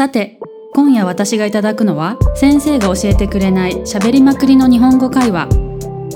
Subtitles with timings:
[0.00, 0.38] さて、
[0.72, 5.46] 今夜私がいただくのは、先生が教えてくれない喋りまくりの日本語会話。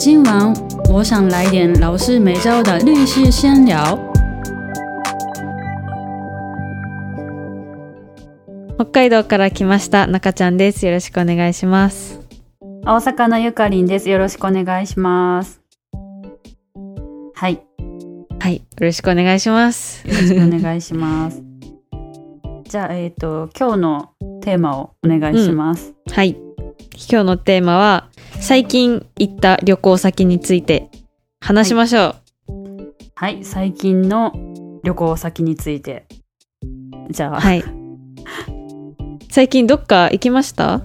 [0.01, 0.55] 今晚
[0.89, 3.99] 我想来点老师没教的律师闲聊。
[8.79, 10.87] 北海道から来ました中ちゃんです。
[10.87, 12.19] よろしくお願いします。
[12.87, 14.09] 大阪のゆかりんです。
[14.09, 15.61] よろしくお願いします。
[17.35, 17.57] はい。
[17.57, 17.61] よ
[18.41, 20.09] はい、よろしくお願いします。
[20.09, 21.54] ろしくお願いします。
[22.75, 24.11] じゃあ、えっ、と、今日の
[24.43, 25.95] テーマをお願いします。
[26.11, 26.31] はい。
[27.09, 28.09] 今日のテーマは
[28.41, 30.91] 最近行った旅行先について
[31.41, 32.17] 話しましょ
[32.49, 32.95] う。
[33.15, 33.45] はい。
[33.45, 34.33] 最近の
[34.83, 36.07] 旅行先について。
[37.11, 37.63] じゃあ、はい。
[39.31, 40.83] 最近どっか行きました？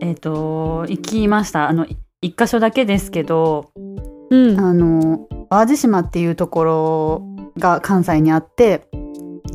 [0.00, 1.68] えっ、と、行きました。
[1.68, 1.88] あの、
[2.20, 3.72] 一箇所だけですけど、
[4.30, 4.60] うん。
[4.60, 7.22] あの、淡路島っていうところ
[7.58, 8.87] が関西にあって、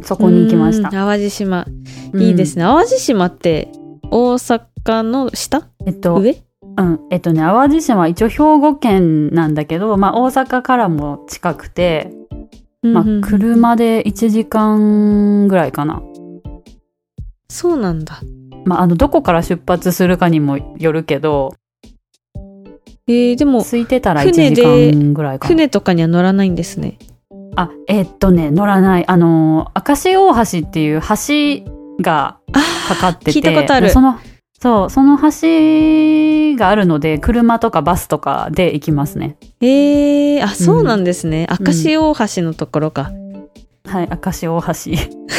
[0.01, 0.93] そこに行きましたうん。
[0.93, 1.65] 淡路島、
[2.15, 2.63] いいですね。
[2.63, 2.69] ね。
[2.69, 3.71] 淡路島って
[4.09, 5.69] 大阪の下？
[5.85, 6.43] えっと、上？
[6.77, 6.99] うん。
[7.11, 12.11] えっとね、淡路島は一応兵庫県なんだけど、まあ大阪からも近くて、
[12.81, 16.01] まあうんうんうん車で1時間ぐらいかな。
[17.49, 18.21] そうなんだ。
[18.65, 21.53] まああの、どこから出発するかにもよるけど、
[23.05, 25.47] えー、でも空いてたら1船時で間ぐらいかな。
[25.49, 26.97] 船とかには乗らないんですね。
[27.55, 29.07] あ、えっとね、乗らない。
[29.07, 32.39] あの、明石大橋っていう橋が
[32.87, 33.31] かかってて。
[33.31, 34.19] 聞いたことあるでその、
[34.59, 39.35] そう、その橋があるので、車とかバスとかで行きますね。
[39.61, 41.45] えー、あそうなんですね。
[41.45, 43.11] ん明石大橋のところか。
[43.85, 44.91] はい、明石大橋。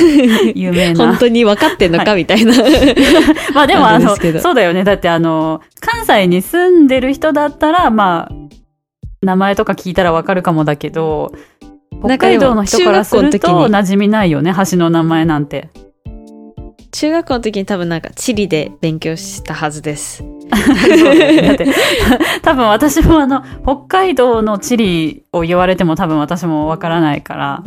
[0.55, 1.17] 有名な本。
[1.17, 2.53] 当に分かってんのか、はみたいな。
[3.55, 4.85] まあでもあの、そうだよね。
[4.85, 8.35] だってあの、関西に住んでる人だったら、まあ、
[9.23, 11.33] 名前とか聞いたらわかるかもだけど、
[12.05, 15.71] 北海道の人からすると馴染みないよね、橋の名前なんて。
[16.93, 20.23] 中学校の時に多分なんか地理で勉強したはずです。
[20.51, 21.67] だって、
[22.43, 27.65] 多分私もあの、北海道の地理を言われても多分私もわからないから。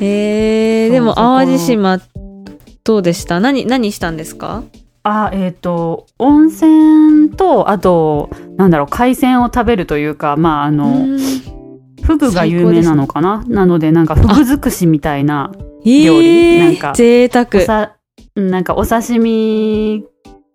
[0.00, 2.00] えー、でも淡路島
[2.82, 3.38] どうでした？
[3.38, 4.64] 何、何したんですか？
[5.04, 11.18] あ、えっ、と、温泉と、あと、なんだろう、海鮮を食べるというか、まあ、あの、うん
[12.04, 15.50] フグが有名なのかな、なので、なんか、フグ尽くしみたいな、
[15.86, 17.60] え料理ー、なんかお贅沢。
[17.62, 17.96] さ、
[18.36, 20.04] なんか、お刺身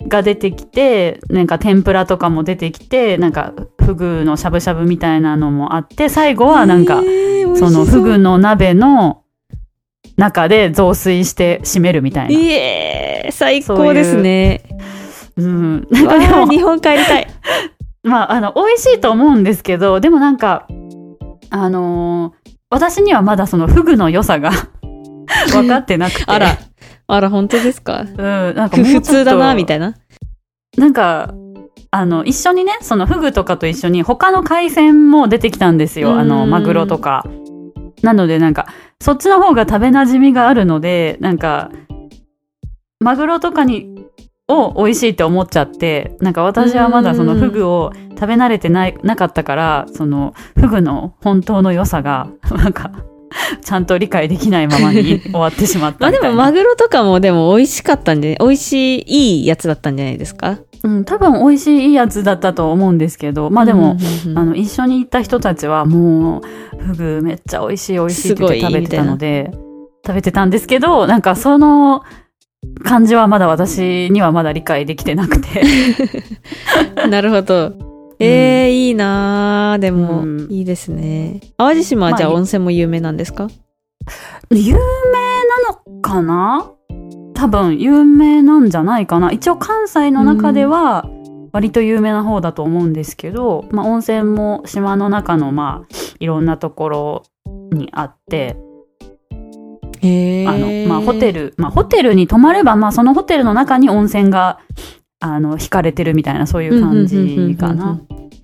[0.08, 8.32] が出てきて、なんか、天ぷらとかも出てきて、なんか、フグのしゃぶしゃぶみたいなのもあって、最後は、なんか、えーその、フグの。
[8.32, 9.24] の鍋の
[10.18, 12.40] 中で雑炊して締めるみたいな。
[12.40, 14.64] えー、最高ですね。
[15.38, 15.88] うん。
[15.90, 17.28] なんわかでもー、日本帰りたい。
[18.04, 20.68] まあ、あの、美味しいと思うんですけど、でもなんか、
[21.50, 24.52] あのー私にはまだそのフグの良さが
[25.52, 26.24] 分かってなくて。
[26.28, 26.56] あら、
[27.08, 28.02] あら、本当ですか？
[28.02, 28.16] うん、
[28.56, 29.96] なんか普通だな、みたいな。
[30.78, 31.34] なんか、
[31.90, 36.12] あの、一緒にね、そのフグとかと一緒に他の海鮮も出てきたんですよ。
[36.12, 37.26] あうの、んマグロとか。
[38.04, 38.68] なのでなんか、
[39.02, 41.72] そっちの方が食べ馴染みがあるので、なんか、
[43.00, 43.99] マグロとかに、
[44.50, 52.92] を美味しいって思っちゃって、なんか私はまだそのフグを食べ慣れてない、なかったから、そのフグの本当の良さが、 なんか、
[53.64, 56.20] ちゃんと理解できないままに 終わってしまっまあで。
[56.20, 60.58] もマグロとかもでも美味しかったんで、美味しい、いいやつだったんじゃないですか？
[60.82, 63.98] うん、多分美味しいいいやつだったと思うんですけど、まあでも、
[64.36, 66.42] あの、一緒に行った人たちはも
[66.80, 69.52] う、フグめっちゃ美味しい美味しいって言って食べてたので、
[70.08, 72.04] 食べてたんですけど、なんかその
[72.84, 75.64] 感じはまだ私にはまだ理解できてなくて。
[77.09, 77.74] なるほど。
[78.20, 81.40] えー、いいなーでも、うんいいですね。
[81.58, 83.47] 淡路島はじゃあまあ温泉も有名なんですか、
[84.52, 84.80] 有名な
[85.70, 86.72] のかな？
[87.34, 89.31] 多分有名なんじゃないかな。
[89.31, 91.09] 一応関西の中では
[91.53, 97.24] 割と有名な方だと思うんですけど、まあ温泉も島の中のまあいろんなところ
[97.72, 98.69] にあって、へ
[100.02, 101.32] あーの、まあ、ホテ。
[101.32, 104.59] ル、まあ、ホテルに泊まれば、まあ、そのホテルの中に温泉が、
[105.20, 108.00] あの、引かれてるみたいな、そういう感じかな。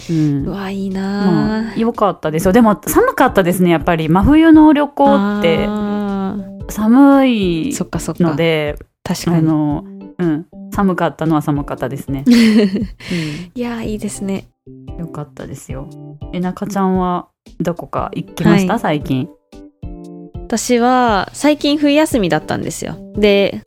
[0.10, 0.52] うんう。
[0.52, 2.52] わ、いいまなあ、よかったですよ。
[2.52, 4.10] でも、寒かったですね、やっぱり。
[4.10, 6.36] 真冬の旅行って、あ
[6.70, 8.24] 寒ーいそっかそっか。
[8.24, 9.44] ので、あ確かに。
[9.48, 9.84] の、
[10.20, 10.46] うん。
[10.72, 12.26] 寒かったのは寒かったですね。
[13.56, 14.50] いやー、いいですね。
[14.68, 15.00] うん。
[15.00, 15.88] よかったですよ。
[16.34, 17.28] えなかちゃんは、
[17.62, 19.30] どこか行きました、はい最近。
[20.46, 22.96] 私は最近冬休みだったんですよ。
[23.16, 23.64] で、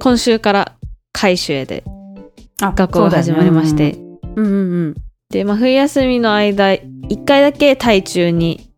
[0.00, 0.76] 今週から
[1.12, 1.82] 海州へで
[2.62, 3.98] あ学校が始まりまして。。
[4.36, 4.56] うんうんう
[4.90, 4.94] ん。
[5.30, 8.70] で、まあ、冬休みの間、一回だけ台中に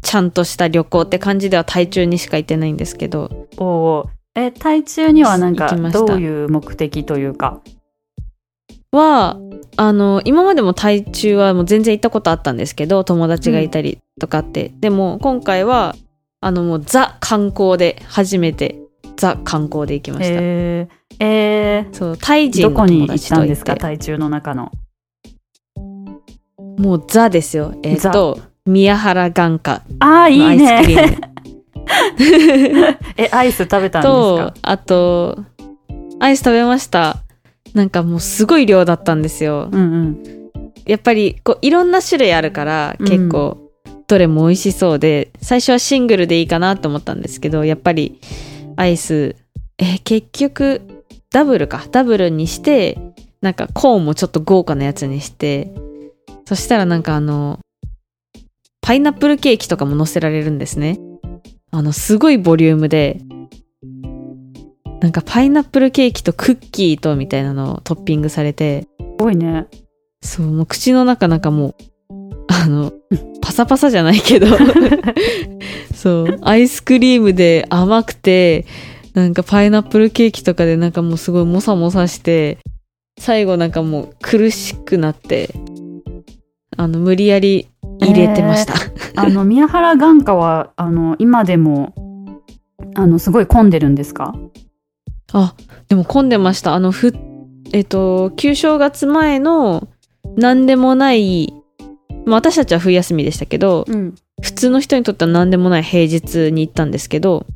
[0.00, 7.62] ちゃんとした旅行って感じでは台中にしか行ってないんですけど、おーえ、台中にはなんかどういう目的というか？
[8.92, 9.40] は
[9.76, 15.96] あの今までも台中はもう全然行ったことあったんですけど友達がいたりとかって、でも今回は
[16.46, 18.78] あのもうザ観光で初めて
[19.16, 23.74] ザ観光で行きました、えー、えそうタイー、ど人のこに行っ友達と行ったんですか？
[23.74, 24.70] て台中の中の。
[26.78, 27.74] もうザですよ。
[27.82, 31.18] えっ、と宮原眼科ああ、いいのアイスクリね。
[31.18, 32.98] ーム。
[33.18, 35.38] え、アイス食べたんですとかあと
[36.20, 37.24] アイス食べました。
[37.74, 39.68] なんかもうすごい量だったんですよ。
[39.72, 40.22] うんうん。
[40.84, 43.04] やっぱりこういろんな種類あるからうん。
[43.04, 43.65] 結構
[44.06, 48.20] どれも美味しそうで、最初はシングルでいいかなと思ったんですけどやっぱり
[48.76, 49.36] アイス
[49.78, 52.98] え結局ダブルかダブルにして
[53.40, 55.72] なんかコーンもちょっと豪華なやつにして
[56.46, 57.60] そしたらなんかあの
[58.80, 60.98] パイナップルケーキとかも乗せられるんですね
[61.72, 63.20] あのすごいボリュームで
[65.00, 69.66] なんかパイナップルケーキとクッキーとみたいなのをトッピングされてすごいね。
[70.20, 71.74] そう、もう口の中なんかもう、
[73.56, 74.46] サパサじゃないけど、
[75.94, 78.66] そう、アイスクリームで甘くて、
[79.14, 82.58] なんかパイナップルケーキとかでなんかもうすごいモサモサして、
[83.18, 85.50] 最後なんかもう苦しくなって、
[86.76, 87.68] あの、無理やり
[88.00, 88.74] 入れてました。
[89.16, 91.94] あの、宮原眼科は、あの、今でも、
[92.94, 94.34] あの、すごい混んでるんですか？
[95.32, 95.54] あ、
[95.88, 96.74] でも混んでました。
[96.74, 97.14] あの、ふ、
[97.72, 99.88] えっと、旧正月前の
[100.36, 101.54] 何でもない、
[102.26, 104.14] まあ私たちは冬休みでしたけど、うん。
[104.42, 107.46] 普通の人にとっては何でもない平日に行ったんですけど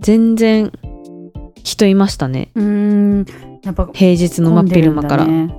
[0.00, 0.72] 全然
[1.62, 2.50] 人いましたね。
[2.56, 3.26] うーん。
[3.62, 5.54] やっぱ、平日の真っ昼間から、ね。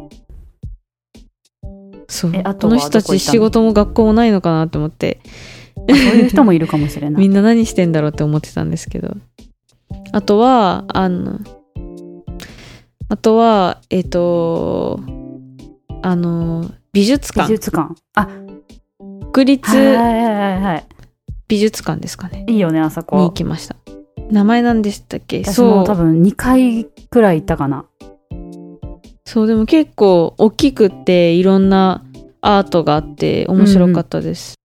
[2.09, 2.31] そう。
[2.31, 2.37] こ
[2.67, 2.77] の？
[2.77, 5.21] 人たち仕事も学校もないのかなと思って。
[5.75, 7.21] そういう人もいるかもしれない。
[7.21, 9.15] みんな何してんだろうって思ってたんですけど。
[10.11, 11.39] あとはあの
[13.09, 14.99] あとはえっ、と
[16.01, 17.95] あの美術美館術館。
[18.13, 18.27] あ、
[19.31, 19.71] 国立。
[21.47, 23.31] 美術館ですかねいいよね、あそに行こ。
[23.31, 23.75] きました
[24.29, 25.43] 名前なんでしたっけ？
[25.43, 27.85] 私も多分2回くらい行ったかな。
[29.25, 32.03] そうでも結構大きくっていろんな
[32.41, 34.55] アートがあって面白かったです、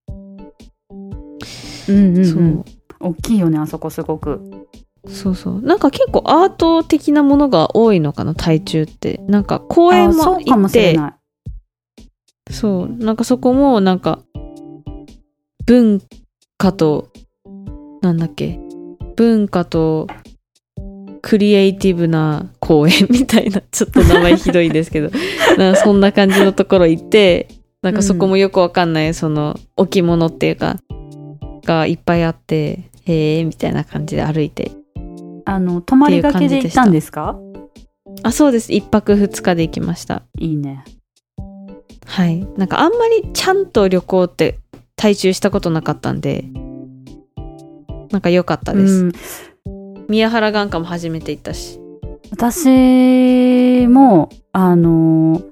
[1.88, 2.64] うんうん、そううん
[3.00, 4.66] 大きいよね、あそこすごく。
[5.08, 11.14] そうそうなんか結構アート的なものが多いのかな台中ってなんか公園あも行ってしれない。
[12.50, 14.20] そうなんかそこもなんか
[15.66, 16.00] 文
[16.56, 17.08] 化と
[18.02, 18.58] なんだっけ
[19.16, 20.06] 文化と
[21.20, 25.10] クリエイティブな公園みたいなちょっと名前ひどいですけど
[25.58, 27.48] なんかそんな感じのところ行って
[27.82, 30.76] なんかそこもよくわかんないその置物っていうか
[31.64, 34.72] がいっぱいあってへえみたいな感じで歩いて。
[35.44, 37.38] あの、泊まりがけで行ったんですか？
[38.22, 38.70] あそうです。
[38.70, 40.22] 一泊二日で行きました。
[40.38, 40.84] いいね。
[42.08, 42.46] はい。
[42.56, 44.58] なんかあんまりちゃんと旅行って
[44.96, 46.44] 台中したことなかったんで
[48.10, 49.10] なんか良かったです、
[49.66, 51.78] うん、宮原眼科も初めて行ったし。
[52.30, 55.42] 私も、あの、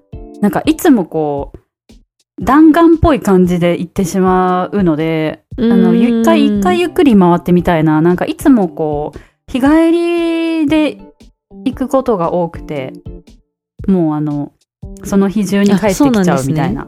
[0.40, 9.18] なんかいつもこう、弾丸っぽい感じで行ってしまうので、ああの、一回一回ゆっくり回ってみたいな、なんかいつもこう、
[9.50, 10.98] 日帰りで
[11.64, 12.92] 行くことが多くて、
[13.88, 14.52] もうあの、
[15.06, 16.86] その日中に帰ってきちゃうみたいな。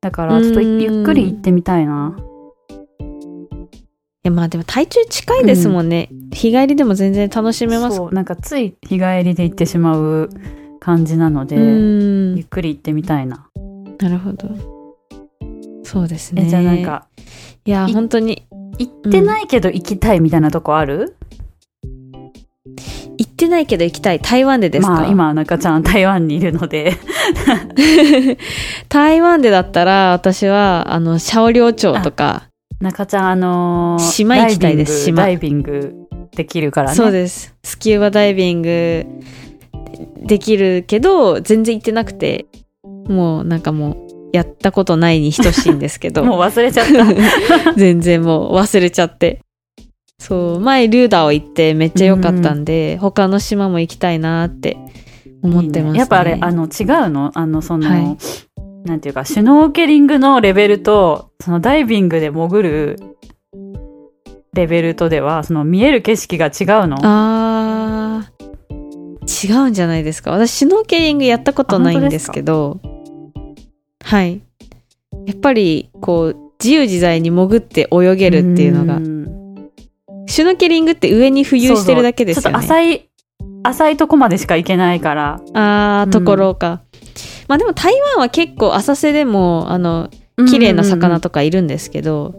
[0.00, 2.16] だから、ちょっとうんゆっくり行ってみたいな。
[2.18, 7.96] いやまあでも台中近いですもんね、日帰りでも全然楽しめます。
[7.96, 10.30] そう、なんかつい日帰りで行ってしまう
[10.80, 12.36] 感じなので、うん。
[12.36, 13.48] ゆっくり行ってみたいな。
[13.98, 14.48] なるほど。
[15.82, 16.44] そうですね。
[16.46, 17.06] え、じゃあなんか、
[17.64, 18.46] いやい本当に。
[18.78, 21.16] 行ってないけど行きたいみたいなとこある、
[23.18, 24.20] 行ってないけど行きたい。
[24.20, 26.94] 台湾でですか、まあ今中ちゃん台湾にいるので。
[28.88, 32.44] 台湾でだったら私はあのシャオリョウ町とか
[32.80, 35.22] 中ちゃんあのー島行きたいです島。
[35.22, 35.94] ダイビング
[36.36, 36.96] できるからね。
[36.96, 37.54] そうです。
[37.62, 39.06] スキューバダイビング
[40.26, 42.46] できるけど全然行ってなくて
[43.08, 43.96] もうなんかもう
[44.32, 46.24] やったことないに等しいんですけど。
[46.26, 47.72] もう忘れちゃった。
[47.76, 49.40] 全然もう忘れちゃって
[50.18, 54.76] そう前ルーダーを行ってめっちゃ良かったんで、他の島も行きたいなって
[55.42, 55.88] 思ってますね。
[55.88, 55.98] いいね。
[55.98, 57.30] やっぱあれあの違うの？
[57.34, 58.16] あのその、はい。
[58.88, 62.98] なんていうかシュノーケリングのレベルとそのダイビングで潜る
[64.52, 66.98] レベルとではその見える景色が違うの？
[67.02, 68.34] あー。
[69.46, 70.30] 違うんじゃないですか。
[70.30, 72.80] 私シュノーケリングやったことないんですけど。
[74.02, 74.42] はい。
[75.26, 79.24] やっぱりこう自由自在に潜って泳げるっていうのがん
[80.26, 82.42] シュノーケリングって上に浮遊してるだけですよね。
[82.44, 83.10] そうそうちょっと浅い、
[83.62, 85.40] 浅いとこまでしか行けないから。
[85.54, 86.82] あー、ところか。
[87.48, 90.10] まあでも台湾は結構浅瀬でも、あの、
[90.48, 92.34] 綺麗な魚とかいるんですけど、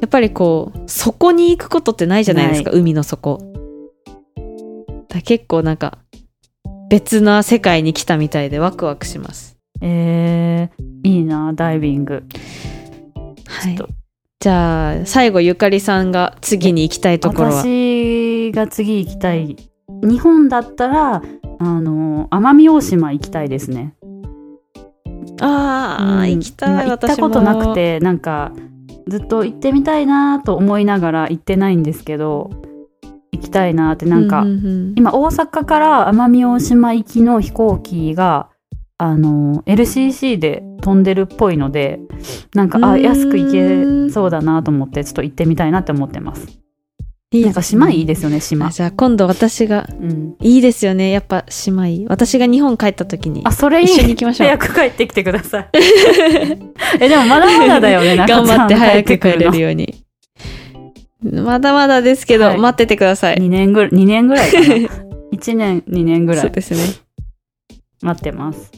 [0.00, 3.40] やっぱりこう、底に行くことってないじゃないですか、海の底。
[5.08, 5.98] だ結構なんか、
[6.88, 9.56] 別な世界に来たみたいでワクワクします。
[9.82, 12.24] えー、いいな、ダイビング。
[13.46, 13.99] はいちょっと。
[14.42, 17.56] じゃあ、最後ゆかりさんが次に行きたいところは？
[17.56, 19.54] 私が次行きたい。
[20.02, 21.22] 日本だったら、
[21.58, 23.94] あの、奄美大島行きたいですね。
[25.42, 27.16] ああ、うん行きたい、行った。
[27.16, 28.52] ことなくてなんか
[29.08, 32.50] ずっと行ってみたいなと思いながら行ってないんですけど
[33.32, 38.49] 行きたいなってなんか、うううん今大阪から奄美大島行きの飛行機が
[39.02, 42.00] あの LCC で飛んでるっぽいので
[42.54, 43.50] なんかあ安く行
[44.06, 46.46] けそうだなと思ってちょっと行ってみたいなって思ってます
[47.32, 51.10] いいなんか島いいですよね島あじゃあ今度私が、うんいいですよね。
[51.10, 52.06] やっぱ島いい。
[52.06, 54.48] 私が日本帰った時にあそれいい一緒に行きましょう。
[54.48, 55.68] 早く帰ってきてください
[56.98, 60.02] えでもまだまだだよね 頑張って早く帰れるるように。
[61.22, 63.36] まだまだですけど、はい待っててください。
[63.36, 64.66] 2年ぐらい、2年ぐらいかな。
[65.32, 66.80] 1年、2年ぐらいそうですね。
[68.02, 68.72] 待ってます。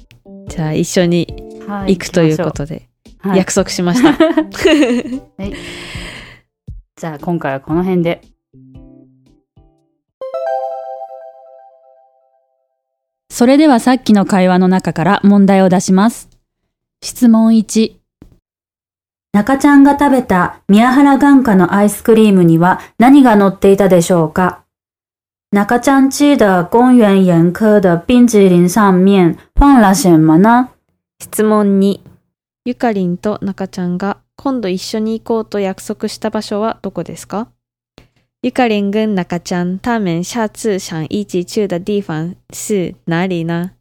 [0.48, 1.26] じゃあ一緒に
[1.66, 2.88] はい行くということで、
[3.22, 4.12] とはい、約束しました。
[6.96, 8.20] じゃあ今回はこの辺で。
[13.30, 16.28] それではさっきの会話の中から問題を出します。
[17.02, 17.96] 質問1。
[19.32, 24.61] 中ちゃんが食べた宮原眼科のアイスクリームには何が乗っていたでしょうか？
[25.54, 29.36] 中ちゃん吃的公園眼科的冰淇淋上面。
[29.54, 30.70] 放了什么呢？
[31.18, 32.00] 質問2。
[32.64, 37.48] ゆかりんと中ちゃんが今度一緒に行こうと約束した場所はどこですか？
[38.42, 43.72] ゆかりん跟中ちゃん他们下次想一起去的地方是哪里呢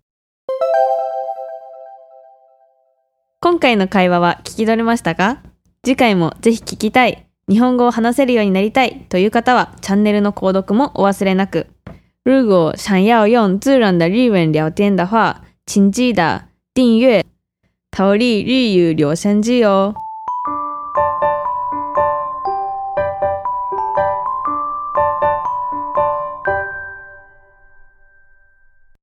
[3.39, 5.37] 今回の会話は聞き取れましたか？
[5.85, 11.67] 次回もぜひ聞きたい、日本語を話せるようになりたいという方はチャンネルの購読もお忘れなく。
[12.23, 16.43] 如果想要用自然的日文聊天的话，请记得
[16.73, 17.25] 订阅
[17.91, 19.93] 逃离日语留声机哦。